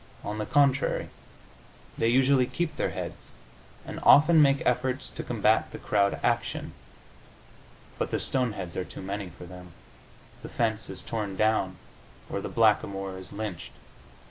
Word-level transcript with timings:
On 0.23 0.39
the 0.39 0.47
contrary, 0.47 1.09
they 1.95 2.07
usually 2.07 2.47
keep 2.47 2.75
their 2.75 2.89
heads, 2.89 3.33
and 3.85 3.99
often 4.01 4.41
make 4.41 4.63
efforts 4.65 5.11
to 5.11 5.21
combat 5.23 5.71
the 5.71 5.77
crowd 5.77 6.19
action. 6.23 6.73
But 7.99 8.09
the 8.09 8.19
stoneheads 8.19 8.75
are 8.75 8.83
too 8.83 9.03
many 9.03 9.29
for 9.29 9.45
them; 9.45 9.73
the 10.41 10.49
fence 10.49 10.89
is 10.89 11.03
torn 11.03 11.35
down 11.35 11.77
or 12.31 12.41
the 12.41 12.49
blackamoor 12.49 13.15
is 13.15 13.31
lynched. 13.31 13.73